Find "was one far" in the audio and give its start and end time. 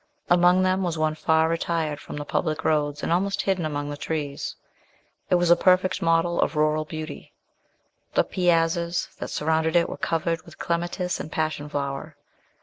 0.81-1.47